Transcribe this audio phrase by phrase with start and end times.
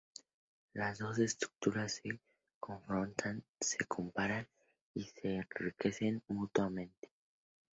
[0.73, 2.19] Las dos estructuras se
[2.59, 4.47] confrontan, se comparan,
[4.95, 7.11] y se enriquecen mutuamente.